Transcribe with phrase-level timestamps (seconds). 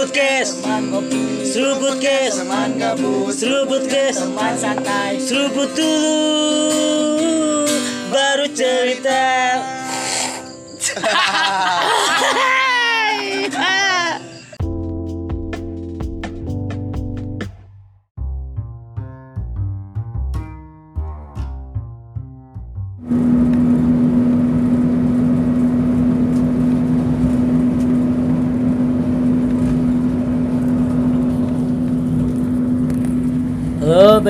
[0.00, 0.56] Seruput kes
[1.44, 2.40] Seruput kes
[3.36, 4.16] Seruput kes
[5.28, 6.16] Seruput dulu
[8.08, 9.49] Baru cerita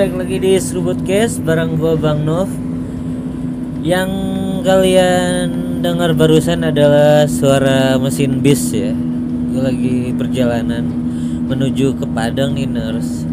[0.01, 2.49] Balik lagi di Seruput Case bareng gua Bang Nov.
[3.85, 4.09] Yang
[4.65, 5.45] kalian
[5.85, 8.97] dengar barusan adalah suara mesin bis ya.
[9.53, 10.89] Gue lagi perjalanan
[11.45, 13.29] menuju ke Padang nih Ners.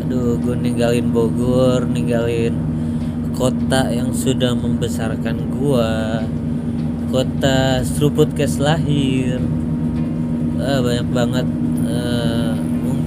[0.00, 2.56] Aduh, gue ninggalin Bogor, ninggalin
[3.36, 6.24] kota yang sudah membesarkan gua.
[7.12, 9.44] Kota Seruput Case lahir.
[10.56, 11.44] Ah, banyak banget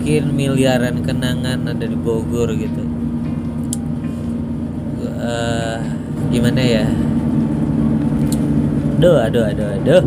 [0.10, 2.82] mungkin miliaran kenangan ada di Bogor gitu.
[5.06, 5.78] Eh,
[6.34, 6.90] gimana ya?
[8.98, 10.04] Aduh aduh aduh aduh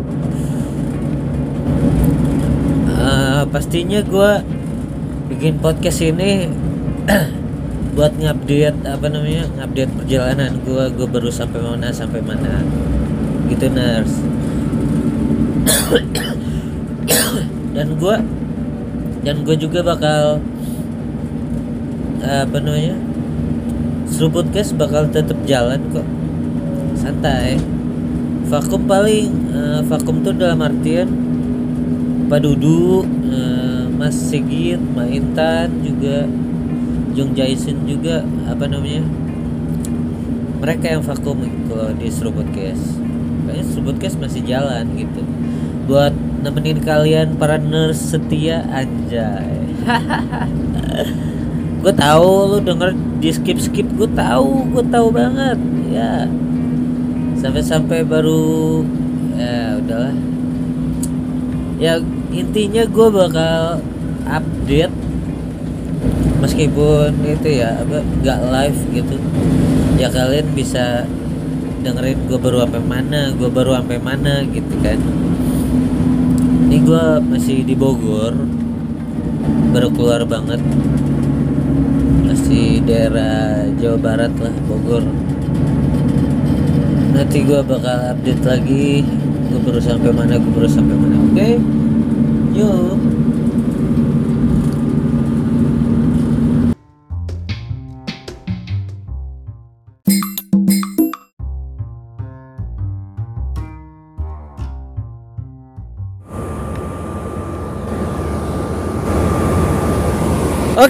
[2.99, 4.43] Eh, pastinya gua
[5.31, 6.51] bikin podcast ini
[7.95, 10.91] buat ngupdate apa namanya ngupdate perjalanan gua.
[10.91, 12.59] Gua baru sampai mana sampai mana.
[13.47, 14.19] Gitu nurse
[17.79, 18.19] dan gua
[19.23, 20.43] dan gue juga bakal
[22.23, 22.95] apa namanya
[24.07, 26.07] seruput guys bakal tetap jalan kok.
[26.99, 27.59] Santai.
[28.47, 31.09] Vakum paling eh, vakum tuh dalam artian
[32.29, 36.29] Pak Dudu eh, Mas Sigit Mbak Intan juga
[37.17, 39.05] Jung Jason juga apa namanya
[40.61, 42.79] mereka yang vakum kalau di seruput guys
[43.49, 45.23] kayaknya seruput guys masih jalan gitu.
[45.89, 49.63] Buat nemenin kalian para nurse setia anjay.
[51.83, 55.59] Gue tahu lu denger di skip skip gue tahu gue tahu banget
[55.91, 56.31] ya.
[57.39, 58.87] Sampai-sampai baru
[59.35, 60.15] ya udahlah.
[61.83, 61.99] Ya
[62.31, 63.83] intinya gue bakal
[64.31, 64.95] update
[66.39, 69.17] meskipun itu ya apa nggak live gitu.
[69.99, 71.03] Ya kalian bisa
[71.83, 74.99] dengerin gue baru sampai mana gue baru sampai mana gitu kan
[76.73, 78.33] ini gue masih di Bogor.
[79.77, 80.57] Baru keluar banget.
[82.25, 85.05] Masih daerah Jawa Barat lah Bogor.
[87.13, 89.05] Nanti gue bakal update lagi.
[89.53, 91.21] Gue baru sampai mana gue baru sampai mana.
[91.21, 91.61] Oke?
[92.57, 93.02] Yuk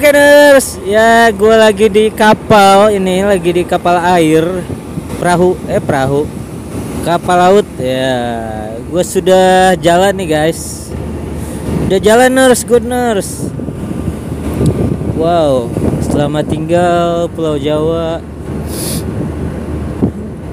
[0.02, 4.42] Oke nurse, ya gue lagi di kapal ini, lagi di kapal air,
[5.14, 6.26] perahu, eh perahu,
[7.06, 8.18] kapal laut ya.
[8.90, 10.90] Gue sudah jalan nih guys,
[11.86, 13.46] udah jalan nurse, good nurse.
[15.14, 15.70] Wow,
[16.10, 18.18] selamat tinggal Pulau Jawa.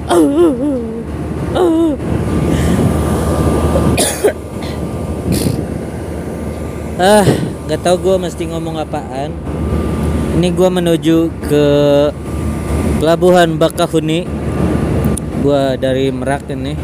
[7.02, 9.30] ah nggak tahu gue mesti ngomong apaan.
[10.34, 11.66] Ini gue menuju ke
[12.98, 14.26] pelabuhan Bakahuni.
[15.38, 16.74] Gue dari Merak ini.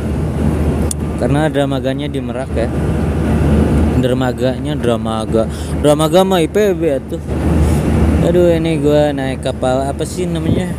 [1.19, 2.71] Karena dramaganya di Merak ya.
[3.99, 5.51] Dermaganya dramaga
[5.83, 7.23] dramaga mah IPB tuh
[8.23, 9.83] aduh ini gue naik kapal.
[9.91, 10.71] Apa sih namanya?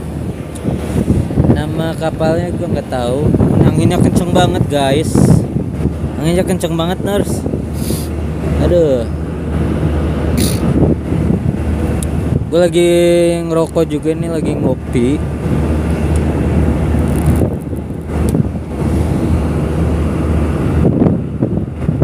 [1.51, 3.28] Nama kapalnya gue nggak tahu.
[3.59, 5.12] Anginnya kenceng banget guys.
[6.16, 7.44] Anginnya kenceng banget nurse.
[8.63, 9.26] Aduh
[12.47, 12.91] gue lagi
[13.44, 15.19] ngerokok juga nih lagi ngopi.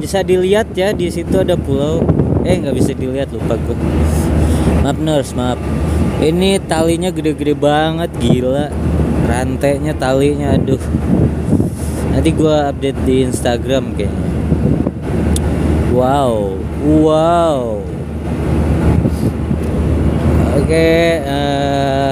[0.03, 2.03] Bisa dilihat ya di situ ada pulau.
[2.43, 3.75] Eh nggak bisa dilihat lupa gue
[4.83, 5.55] maaf nurse maaf.
[6.19, 8.67] Ini talinya gede-gede banget gila.
[9.31, 10.83] Rantainya talinya aduh.
[12.11, 14.27] Nanti gue update di Instagram kayaknya.
[15.95, 17.72] Wow wow
[20.63, 22.11] Oke, eh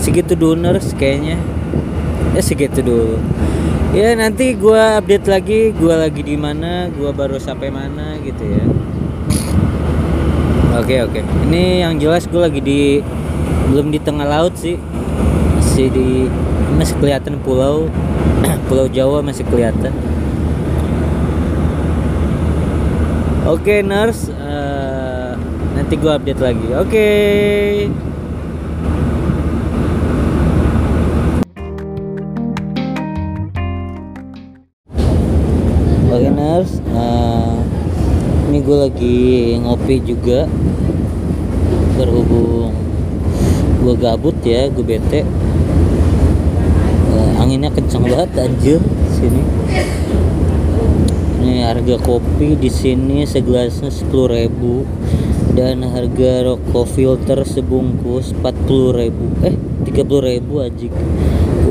[0.00, 1.36] segitu donors kayaknya.
[2.32, 3.20] Ya segitu dulu.
[3.92, 8.64] Ya nanti gua update lagi, gua lagi di mana, gua baru sampai mana gitu ya.
[10.80, 11.20] Oke oke.
[11.44, 13.04] Ini yang jelas gua lagi di
[13.68, 14.80] belum di tengah laut sih.
[15.60, 16.24] Masih di
[16.80, 17.84] masih kelihatan pulau
[18.72, 19.92] Pulau Jawa masih kelihatan.
[23.44, 24.39] Oke nurse, eh,
[25.90, 26.68] nanti gua update lagi.
[26.78, 27.10] Oke.
[36.14, 37.54] Oke nurse, eh,
[38.54, 39.18] ini gue lagi
[39.58, 40.46] ngopi juga
[41.98, 42.70] berhubung
[43.82, 45.26] gue gabut ya, gue bete.
[47.10, 48.78] Eh, anginnya kenceng banget anjir
[49.10, 49.42] sini.
[51.40, 59.48] Ini harga kopi di sini segelasnya 10.000 dan harga rokok filter sebungkus 40.000.
[59.48, 59.56] Eh,
[59.88, 60.92] 30.000 anjing.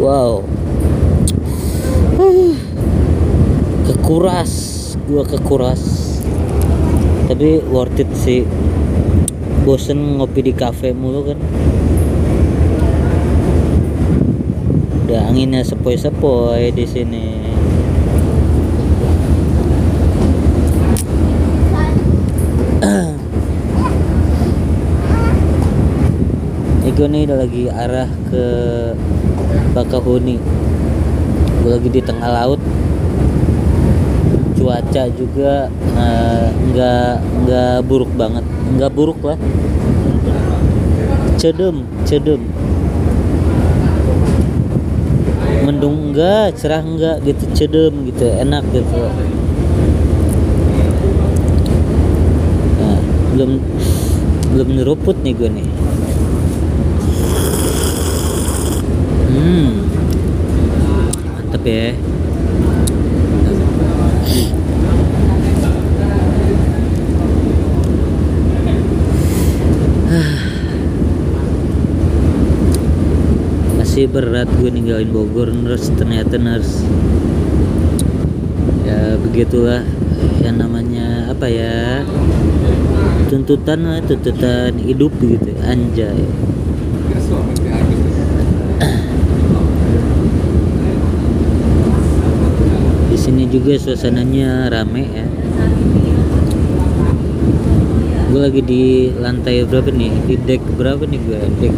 [0.02, 0.42] Wow.
[2.18, 2.58] Huh.
[3.86, 4.54] Kekuras,
[5.06, 6.18] gua kekuras.
[7.30, 8.50] Tapi worth it sih.
[9.70, 11.38] Bosen ngopi di cafe mulu kan.
[15.06, 17.39] Udah anginnya sepoi-sepoi di sini.
[27.00, 28.46] Ego nih udah lagi arah ke
[29.72, 30.36] Bakahuni.
[31.64, 32.60] Gue lagi di tengah laut.
[34.60, 37.12] Cuaca juga eh, nggak
[37.48, 38.44] nggak buruk banget.
[38.76, 39.40] Nggak buruk lah.
[41.40, 42.44] Cedem cedem.
[45.64, 49.08] Mendung enggak cerah enggak gitu cedem gitu enak gitu.
[52.76, 53.00] Nah,
[53.32, 53.52] belum
[54.52, 55.70] belum nyeruput nih gue nih
[59.50, 59.82] hmm
[61.50, 61.90] mantep ya.
[73.82, 75.90] Masih berat gue ninggalin Bogor nurse.
[75.98, 76.86] Ternyata nurse.
[78.86, 79.82] Ya begitulah.
[80.46, 82.06] Yang namanya apa ya
[83.34, 85.58] tuntutan tuntutan hidup gitu.
[85.66, 86.30] Anjay
[93.30, 95.26] sini juga suasananya rame ya.
[98.34, 100.10] Gue lagi di lantai berapa nih?
[100.26, 101.76] Di deck berapa nih gue deck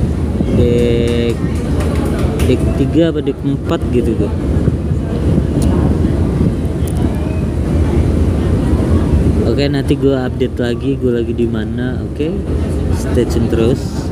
[0.56, 1.36] deck
[2.48, 4.32] deck tiga apa deck empat gitu gue
[9.52, 12.32] Oke nanti gue update lagi gue lagi di mana oke?
[12.96, 14.08] Stay tune terus.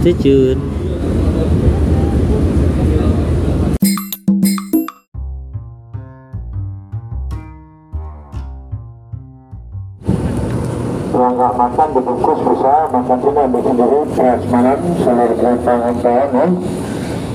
[0.00, 0.81] Stay tune
[13.22, 13.74] bisa makan
[14.10, 16.46] beras malam seluruh ya.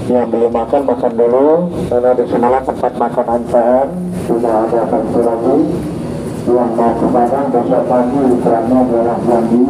[0.08, 1.48] Yang belum makan makan dulu.
[1.88, 3.88] Karena di semalam tempat makan MPN
[4.28, 5.58] sudah ada satu lagi.
[6.48, 9.64] Yang mau ke Padang besok pagi ukurannya adalah Jambi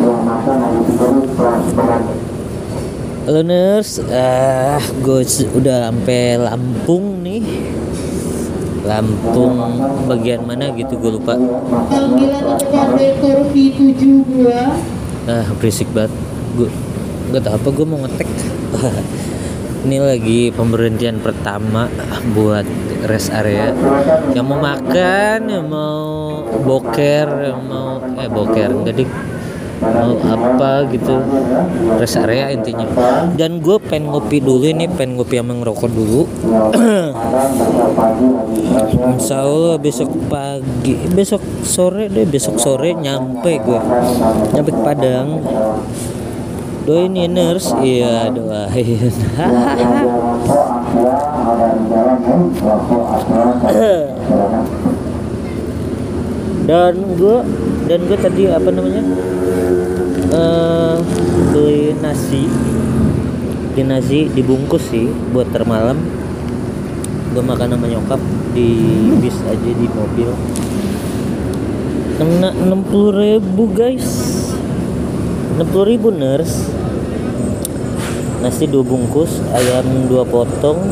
[0.00, 0.56] yang makan
[0.88, 2.02] sendiri beras malam.
[3.22, 7.44] Nurse, ah gue s- udah sampai Lampung nih.
[8.82, 9.54] Lampung
[10.10, 11.38] bagian mana gitu gue lupa.
[11.86, 16.10] Panggilan mencapai kursi 72 Ah berisik banget.
[16.58, 16.68] Gue
[17.30, 18.28] nggak tahu apa gue mau ngetek.
[19.86, 21.90] Ini lagi pemberhentian pertama
[22.38, 22.62] buat
[23.10, 23.74] rest area.
[24.30, 29.10] Yang mau makan, yang mau boker, yang mau eh boker enggak dik
[29.82, 31.18] mau apa gitu.
[31.98, 32.86] Rest area intinya.
[33.34, 36.20] Dan gue pengen ngopi dulu ini pengen ngopi sama ngerokok dulu.
[39.12, 43.80] Insya Allah besok pagi besok sore deh besok sore nyampe gue
[44.54, 45.42] nyampe ke Padang.
[46.82, 49.14] Doain ya nurse iya doain.
[56.62, 57.38] Dan gue
[57.90, 59.02] dan gue tadi apa namanya
[60.32, 60.96] eh
[61.52, 62.48] beli nasi
[63.72, 66.00] beli nasi dibungkus sih buat termalam.
[67.32, 68.20] Gue makan sama nyokap
[68.52, 68.76] di
[69.20, 70.28] bis aja di mobil.
[72.20, 74.08] Kena 60 ribu guys.
[75.56, 76.68] 60 ribu nurse.
[78.44, 80.82] Nasi dua bungkus ayam dua potong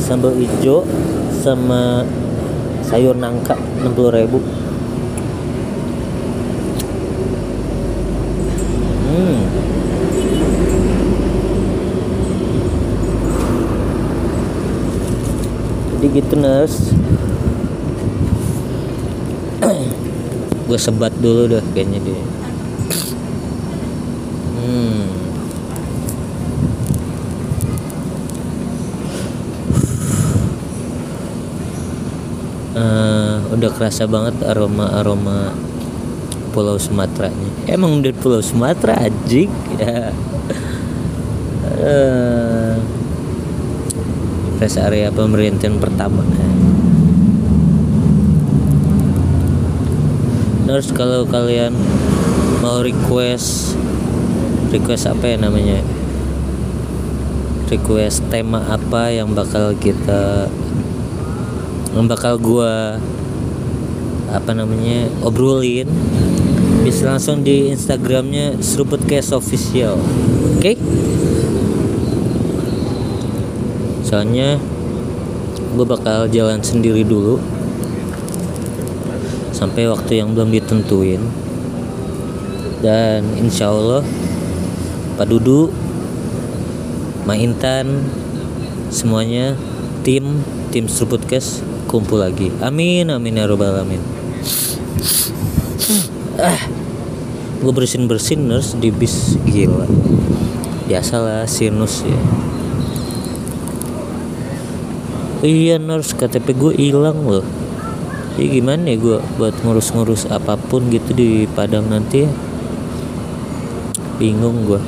[0.00, 0.80] sambal hijau
[1.44, 2.00] sama
[2.80, 4.40] sayur nangka 60 ribu
[15.98, 16.94] jadi gitu nurse
[20.68, 22.22] gue sebat dulu dah kayaknya dia.
[24.60, 25.08] Hmm.
[32.76, 35.56] Eh, udah kerasa banget aroma aroma
[36.50, 37.28] Pulau Sumatera
[37.68, 39.50] emang udah Pulau Sumatera anjing.
[39.78, 40.10] Ya.
[41.78, 42.74] Eh,
[44.58, 46.26] rest area pemerintahan pertama
[50.68, 51.72] Terus kalau kalian
[52.60, 53.72] mau request
[54.68, 55.80] request apa ya namanya?
[57.72, 60.50] Request tema apa yang bakal kita
[61.96, 63.00] yang bakal gua
[64.28, 65.88] apa namanya obrolin
[66.82, 69.98] bisa langsung di instagramnya seruput case official.
[70.58, 70.78] Oke?
[74.06, 74.58] Soalnya
[75.74, 77.38] gue bakal jalan sendiri dulu.
[79.54, 81.22] Sampai waktu yang belum ditentuin.
[82.78, 84.06] Dan insya Allah
[85.18, 85.66] Pak Dudu
[87.26, 88.06] Ma Intan
[88.94, 89.58] semuanya
[90.06, 92.54] tim tim Seruputcast kumpul lagi.
[92.62, 94.17] Amin amin ya robbal alamin
[96.38, 96.62] ah
[97.58, 99.34] gue bersin bersin nurse di bis.
[99.42, 99.86] Gila.
[100.86, 102.20] Biasalah sinus ya.
[105.42, 107.46] Iya nurse KTP gue hilang loh.
[108.38, 112.30] Jadi gimana ya gue buat ngurus-ngurus apa pun gitu di Padang nanti ya?
[114.22, 114.78] Bingung gue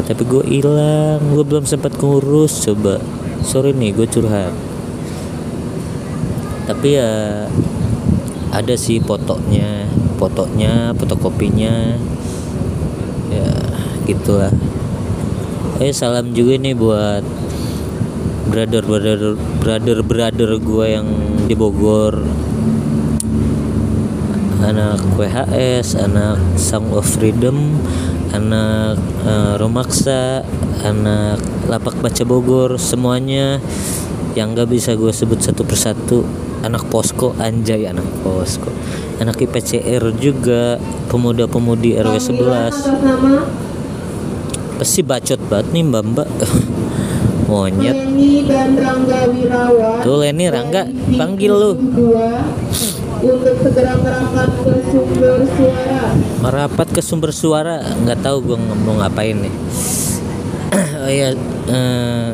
[0.00, 2.96] KTP gue hilang gue belum sempat ngurus coba.
[3.44, 4.56] Sorry nih gue curhat.
[6.64, 7.44] Tapi ya
[8.52, 9.88] ada sih fotonya
[10.18, 11.94] fotonya fotokopinya.
[13.30, 13.50] Ya
[14.04, 14.52] gitulah.
[15.78, 17.22] Eh salam juga nih buat
[18.50, 21.08] brother brother brother brother gue yang
[21.46, 22.18] di Bogor.
[24.58, 27.78] Anak WHS anak Song of Freedom
[28.34, 30.44] anak eh, Romaksa
[30.84, 31.40] anak
[31.70, 33.62] Lapak Baca Bogor semuanya
[34.36, 36.20] yang gak bisa gue sebut satu persatu
[36.64, 38.70] anak posko anjay anak posko.
[39.18, 40.78] Anak IPCR juga
[41.10, 43.42] pemuda-pemudi RW 11 Nama
[44.78, 46.28] pasti bacot banget nih mbak mbak.
[47.48, 47.96] Monyet.
[50.04, 50.84] Tuh, Leni, Rangga,
[51.16, 51.72] panggil lu.
[51.80, 56.02] 72 untuk segera merapat ke sumber suara.
[56.38, 57.76] Merapat ke sumber suara.
[58.04, 59.54] Nggak tahu gue ngomong ngapain nih.
[60.98, 61.32] Oh ya
[61.72, 62.28] eh,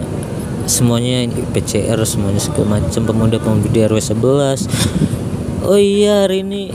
[0.65, 6.73] semuanya PCR semuanya segala macam pemuda pemudi RW 11 oh iya hari ini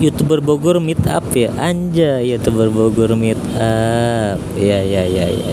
[0.00, 1.52] youtuber Bogor meet up ya?
[1.56, 4.40] Anja youtuber Bogor meet up.
[4.56, 5.52] Ya ya ya ya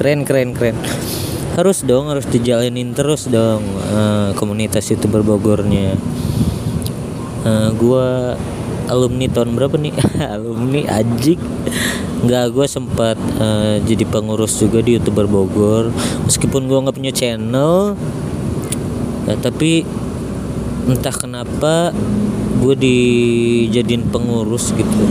[0.00, 0.76] keren keren keren.
[1.56, 5.96] Harus dong harus dijalanin terus dong eh, komunitas youtuber Bogornya.
[7.46, 8.36] Eh, gua
[8.86, 9.94] alumni tahun berapa nih?
[10.34, 11.38] Alumni ajik
[12.16, 15.92] nggak gue sempat eh, jadi pengurus juga di youtuber Bogor.
[16.24, 17.94] Meskipun gua nggak punya channel
[19.26, 19.84] ya, tapi
[20.86, 21.90] entah kenapa
[22.62, 25.04] gue dijadiin pengurus gitu.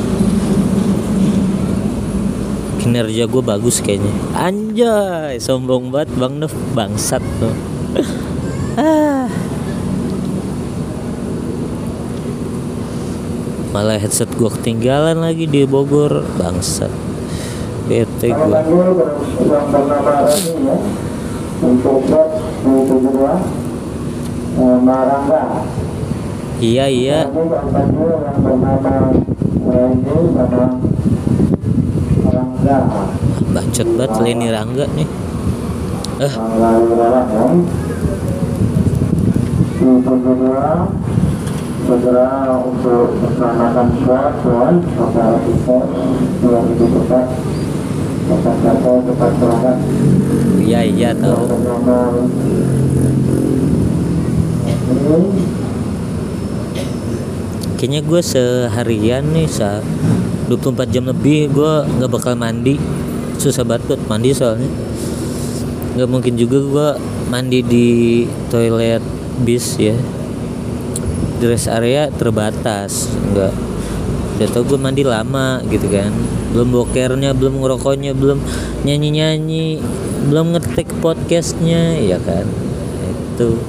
[2.81, 4.13] Kinerja gue bagus kayaknya.
[4.35, 7.55] Anjay sombong banget bang Nov bangsat tuh.
[8.75, 9.44] Ah
[13.75, 16.87] malah headset gue ketinggalan lagi di Bogor bangsat.
[17.91, 18.63] Bete gue Rani
[20.63, 20.79] ya.
[26.55, 27.27] Eh, iya iya.
[32.23, 32.79] Marangga.
[33.51, 35.07] bacot banget Leni Rangga nih.
[36.23, 36.31] Eh
[41.85, 45.77] segera untuk melaksanakan swab swab pada kita
[46.41, 47.25] dua ribu empat
[48.25, 49.77] tepat kata tepat berangkat
[50.65, 51.45] iya iya tahu.
[57.75, 59.83] Kayaknya gue seharian nih sa.
[60.45, 62.81] 24 jam lebih gue nggak bakal mandi.
[63.37, 64.69] Susah banget buat mandi soalnya.
[65.93, 66.89] Nggak mungkin juga gue
[67.29, 67.87] mandi di
[68.49, 69.01] toilet
[69.45, 69.93] bis ya
[71.39, 73.53] di rest area terbatas nggak.
[74.35, 76.11] Udah tau gue mandi lama gitu kan.
[76.51, 78.39] Belum bokernya belum ngerokoknya belum
[78.83, 79.67] nyanyi nyanyi
[80.27, 82.47] belum ngetik podcastnya ya kan?
[83.35, 83.59] Itu.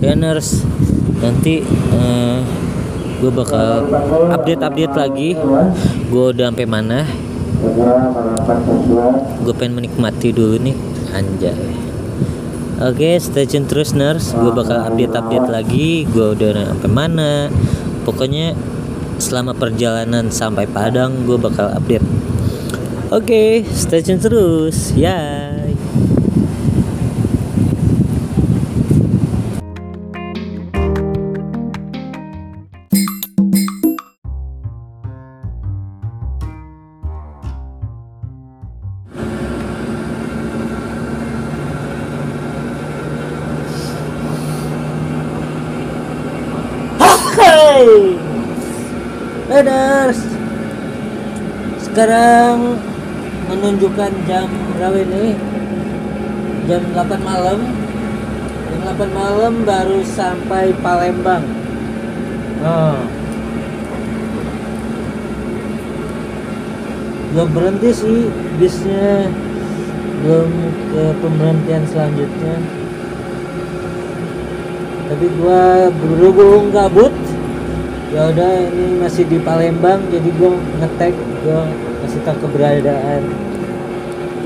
[0.00, 0.64] Ya nurse.
[1.20, 1.64] Nanti
[1.96, 2.38] eh,
[3.20, 3.88] gue bakal
[4.32, 5.30] update update lagi.
[6.08, 7.04] Gue udah sampai mana.
[9.44, 10.76] Gue pengen menikmati dulu nih
[11.16, 11.95] anjay
[12.80, 14.34] oke stay tune terus nurse.
[14.34, 16.08] Gue bakal update update lagi.
[16.08, 17.32] Gue udah sampai mana.
[18.02, 18.56] Pokoknya
[19.16, 22.04] selama perjalanan sampai Padang gue bakal update.
[23.14, 24.90] Oke stay tune terus.
[24.96, 25.45] Ya
[47.76, 48.16] Hey,
[49.52, 50.16] Leaders.
[51.76, 52.80] Sekarang
[53.52, 54.48] menunjukkan jam
[54.80, 55.36] berapa ini?
[56.64, 57.60] Jam 8 malam.
[58.72, 61.44] Jam 8 malam baru sampai Palembang.
[62.64, 62.96] Oh.
[67.36, 69.28] Belum berhenti sih bisnya.
[70.24, 70.48] Belum
[70.96, 72.56] ke pemberhentian selanjutnya
[75.06, 77.14] tapi gua berhubung gabut
[78.14, 81.66] ya udah ini masih di Palembang jadi gua ngetek gua
[82.04, 83.22] masih tahu keberadaan.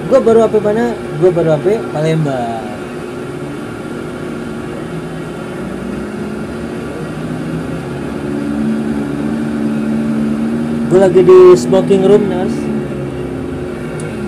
[0.08, 0.96] Gua baru apa mana?
[1.20, 1.76] Gua baru apa?
[1.92, 2.64] Palembang.
[10.90, 12.70] Gua lagi di smoking room nurse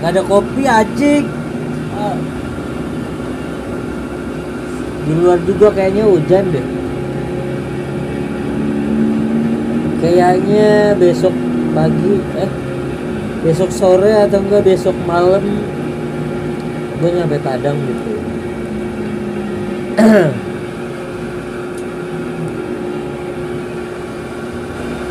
[0.03, 1.23] nggak ada kopi acik
[1.95, 2.19] Ah.
[5.07, 6.67] di luar juga kayaknya hujan deh
[10.03, 11.31] kayaknya besok
[11.71, 12.51] pagi eh
[13.47, 15.63] besok sore atau enggak besok malam
[16.99, 18.13] gue nyampe Padang gitu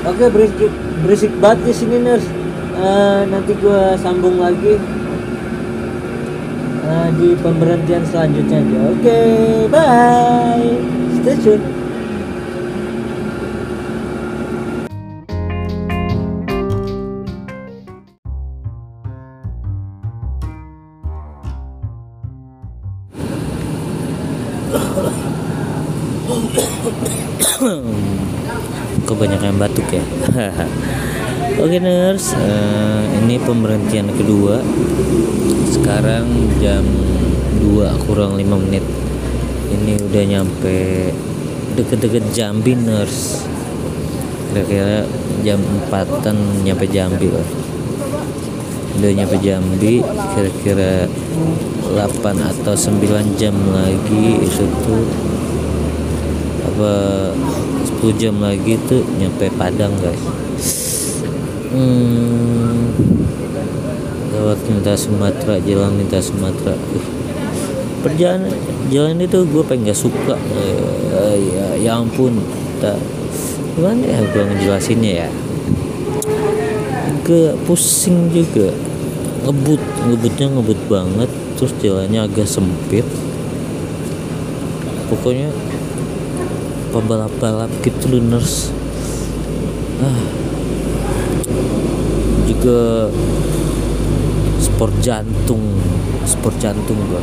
[0.01, 0.73] Oke berisik
[1.05, 2.25] berisik banget di sini nurse.
[2.73, 4.81] Eh, nanti gue sambung lagi
[6.89, 8.79] eh, di pemberhentian selanjutnya aja.
[8.97, 9.19] Oke,
[9.69, 10.73] bye.
[11.21, 11.80] Stay tune.
[31.71, 34.59] Oke nurse, eh, ini pemberhentian kedua.
[35.71, 36.27] Sekarang
[36.59, 36.83] jam
[37.63, 38.83] 2 kurang 5 menit.
[39.71, 41.07] Ini udah nyampe
[41.79, 43.47] deket-deket Jambi nurse.
[44.51, 45.07] Kira-kira
[45.47, 47.47] jam 4an nyampe Jambi lah.
[48.99, 51.07] Udah nyampe Jambi kira-kira
[51.87, 55.07] 8 atau 9 jam lagi itu tuh
[56.67, 56.91] apa
[58.03, 60.40] 10 jam lagi tuh nyampe Padang guys
[61.71, 62.77] hmm,
[64.35, 66.75] lewat lintas Sumatera jalan lintas Sumatera.
[68.01, 68.53] Perjalanan
[68.89, 70.35] jalan itu gue pengen gak suka
[71.53, 72.35] ya, ya ampun
[72.81, 72.97] tak.
[73.77, 75.29] Gimana ya gue ngejelasinnya ya?
[77.07, 78.73] Agak pusing juga.
[79.41, 83.05] Ngebut ngebutnya ngebut banget terus jalannya agak sempit.
[85.07, 85.53] Pokoknya
[86.91, 88.75] pembalap-balap gitu nurse
[90.01, 90.40] ah
[92.61, 93.09] juga
[94.61, 95.81] sport jantung
[96.29, 97.17] sport jantung gua.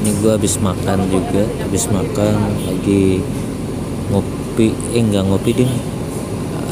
[0.00, 2.32] Ini gua habis makan juga habis makan
[2.64, 3.20] lagi
[4.08, 5.68] ngopi eh enggak ngopi ding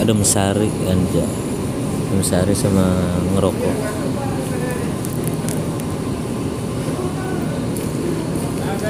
[0.00, 1.28] ada mesari anja
[2.16, 2.96] mesari sama
[3.36, 3.76] ngerokok.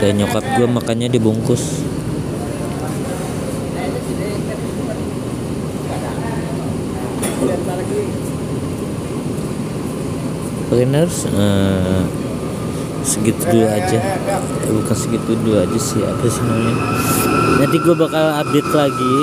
[0.01, 1.90] Dan nyokap gue makannya dibungkus
[10.71, 12.03] Planners eh,
[13.03, 13.99] segitu dulu aja.
[13.99, 16.75] Eh, bukan segitu dulu aja sih apa sih namanya?
[17.59, 19.17] Nanti gue bakal update lagi.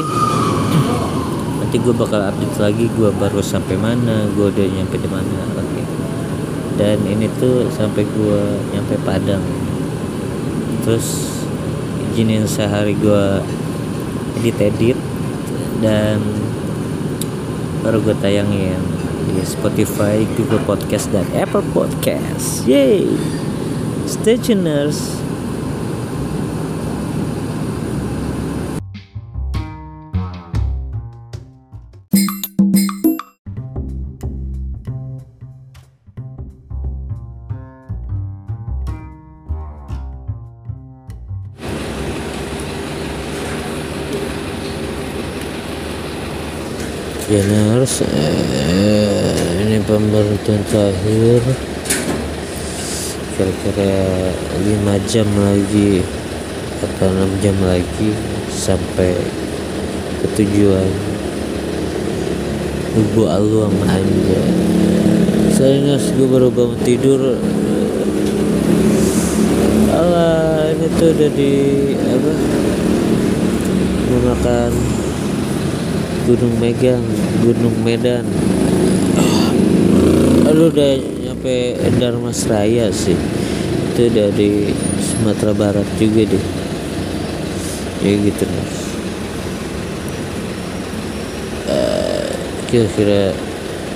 [1.63, 5.83] Nanti gue bakal update lagi gue baru sampai mana gue udah nyampe di mana oke.
[6.75, 8.41] Dan ini tuh sampai gue
[8.75, 9.43] nyampe Padang.
[10.83, 11.37] Terus
[12.11, 13.23] izinin sehari gue
[14.41, 14.97] edit edit
[15.79, 16.17] dan
[17.87, 18.75] baru gue tayangin
[19.31, 22.67] di Spotify, Google Podcast dan Apple Podcast.
[22.67, 23.07] Yay!
[24.03, 24.35] Stay.
[47.97, 49.33] Eh,
[49.65, 51.41] ini pemberhentian terakhir.
[53.33, 54.05] Kira-kira
[54.61, 56.05] 5 jam lagi
[56.77, 58.13] atau 6 jam lagi
[58.53, 59.17] sampai
[60.21, 60.85] ke tujuan.
[62.97, 64.41] Ibu Alu sama Anja
[65.57, 67.21] Sayangnya gue baru bangun tidur.
[69.89, 71.53] Alah ini tuh udah di
[71.97, 72.31] apa
[74.05, 74.71] mau makan
[76.27, 77.07] Gunung Megang
[77.39, 78.27] Gunung Medan.
[79.15, 79.47] Ah,
[80.51, 80.91] Lalu udah
[81.23, 83.15] nyampe Darmas Raya sih.
[83.95, 86.45] Itu dari Sumatera Barat juga deh.
[88.03, 88.67] Ya gitu deh.
[91.71, 92.27] Ah,
[92.67, 93.31] kira-kira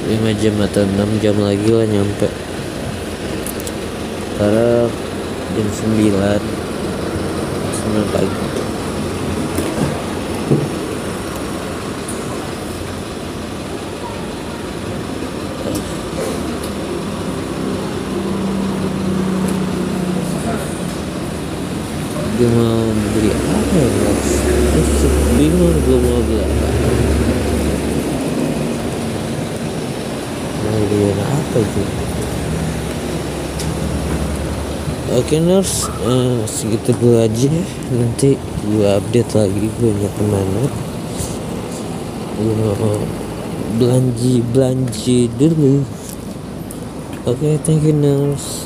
[0.08, 2.32] lima jam atau enam jam lagi lah nyampe.
[4.39, 4.88] Karena
[5.52, 8.41] jam 9 9 pagi.
[22.42, 23.90] Gue mau beli apa ya?
[24.74, 25.02] Terus
[25.38, 26.68] bingung gue mau beli apa.
[30.66, 31.82] Mau beli apa itu
[35.22, 37.52] Oke nurse, eh, segitu dulu aja
[37.94, 40.64] Nanti gue update lagi gue nya ke mana.
[42.42, 42.98] Gue mau
[43.78, 45.86] belanji belanji dulu.
[47.30, 48.61] Oke, thank you nurse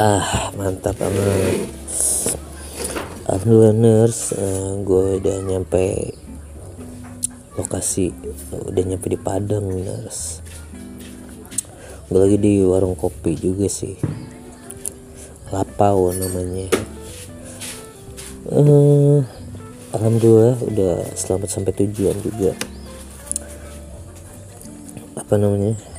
[0.00, 1.68] ah mantap banget
[3.28, 6.16] Alhamdulillah nurse uh, gue udah nyampe
[7.60, 8.08] lokasi
[8.48, 10.40] udah nyampe di Padang nurse.
[12.08, 14.00] Gue lagi di warung kopi juga sih.
[15.52, 16.72] Lapau namanya.
[18.48, 19.20] Uh,
[19.92, 22.56] Alhamdulillah udah selamat sampai tujuan juga.
[25.20, 25.89] Apa namanya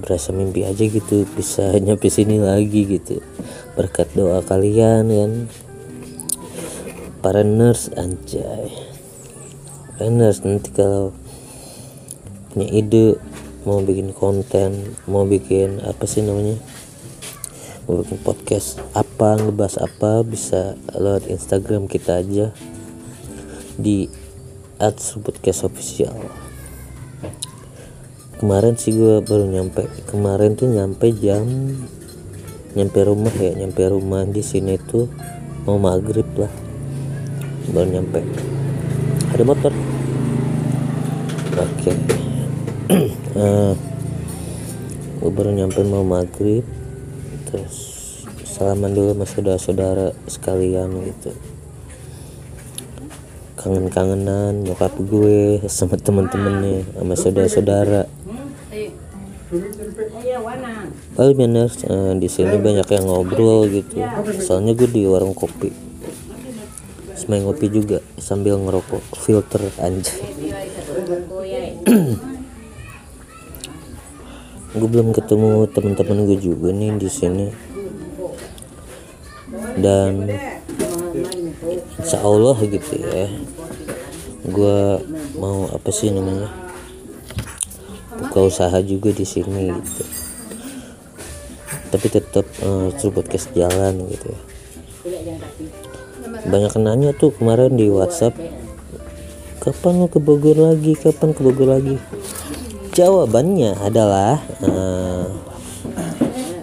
[0.00, 3.20] berasa mimpi aja gitu bisa nyampe sini lagi gitu.
[3.76, 5.32] Berkat doa kalian kan.
[7.20, 8.72] Para nurse anjay.
[9.94, 11.12] Para nurse nanti kalau
[12.50, 13.20] punya ide
[13.68, 16.56] mau bikin konten mau bikin apa sih namanya?
[17.84, 22.50] Mau bikin podcast apa ngebahas apa bisa lewat Instagram kita aja
[23.76, 24.08] di
[24.80, 25.68] @sebutcast
[28.40, 31.44] kemarin sih gue baru nyampe kemarin tuh nyampe jam
[32.72, 35.04] nyampe rumah ya nyampe rumah di sini tuh
[35.68, 36.52] mau maghrib lah.
[37.70, 38.24] Baru nyampe.
[39.36, 39.72] Ada motor?
[41.60, 41.92] Oke.
[41.92, 41.96] Okay.
[43.36, 43.76] uh,
[45.20, 46.64] gue baru nyampe mau maghrib
[47.50, 47.76] terus
[48.46, 51.30] salaman dulu sama saudara-saudara sekalian gitu.
[53.60, 58.08] Kangen-kangenan nyokap gue sama temen-temennya sama saudara-saudara
[61.18, 63.98] Paling bener uh, di sini banyak yang ngobrol gitu.
[64.38, 65.74] Soalnya gue di warung kopi.
[67.18, 70.22] Semain ngopi juga sambil ngerokok filter anjay.
[74.70, 77.50] gue belum ketemu teman-teman gue juga nih di sini.
[79.74, 80.30] Dan
[81.98, 83.34] insya Allah gitu ya.
[84.46, 85.02] Gue
[85.42, 86.69] mau apa sih namanya?
[88.20, 90.04] Buka usaha juga di sini gitu.
[91.90, 94.40] Tapi tetap uh, podcast jalan gitu ya.
[96.46, 98.36] Banyak nanya tuh kemarin di WhatsApp
[99.60, 100.94] kapan ke Bogor lagi?
[100.96, 101.96] Kapan ke Bogor lagi?
[102.94, 105.28] Jawabannya adalah uh,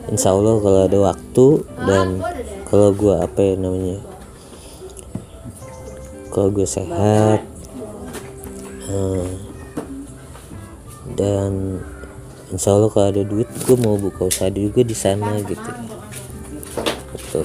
[0.08, 1.48] Insya Allah kalau ada waktu
[1.84, 2.24] dan
[2.72, 4.00] kalau gue apa ya namanya
[6.32, 7.44] kalau gue sehat
[8.88, 9.28] uh,
[11.18, 11.82] dan
[12.54, 15.72] insya Allah kalau ada duit gue mau buka usaha juga di sana gitu.
[17.18, 17.42] Gitu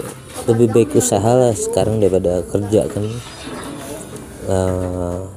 [0.47, 3.05] lebih baik usaha lah sekarang daripada kerja kan.
[4.43, 5.31] Uh,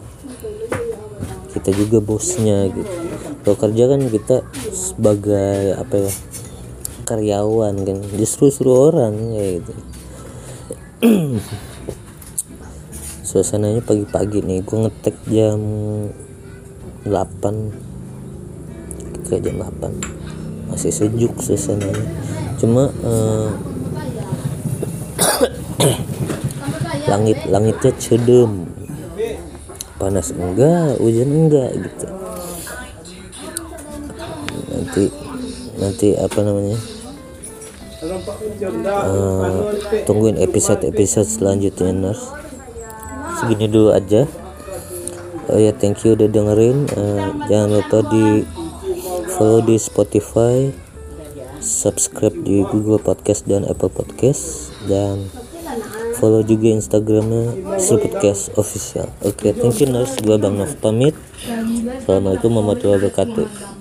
[1.54, 2.94] kita juga bosnya gitu.
[3.46, 4.36] Kalau kerja kan kita
[4.74, 6.12] sebagai apa ya
[7.06, 7.98] karyawan kan.
[8.18, 9.74] Justru suruh orang kayak gitu.
[13.30, 15.60] Suasananya pagi-pagi nih gue ngetek jam
[17.06, 17.85] 8
[19.36, 22.08] ke jam 8 masih sejuk suasananya
[22.56, 23.52] cuma uh,
[27.12, 28.68] langit langitnya cedem.
[29.96, 32.08] Panas enggak hujan enggak gitu.
[34.76, 35.04] Nanti
[35.80, 36.80] nanti apa namanya?
[38.86, 39.74] Uh,
[40.06, 42.28] tungguin episode episode selanjutnya nurse
[43.40, 44.28] segini dulu aja.
[45.46, 46.90] Oh ya thank you udah dengerin.
[46.92, 48.44] Uh, jangan lupa di
[49.36, 50.72] follow di Spotify
[51.60, 55.28] subscribe di Google Podcast dan Apple Podcast dan
[56.16, 59.12] follow juga instagramnya seruputcast official.
[59.26, 60.16] Oke thank you Nurse.
[60.24, 61.18] Gua bang Nov pamit.
[62.00, 63.75] Assalamualaikum warahmatullahi wabarakatuh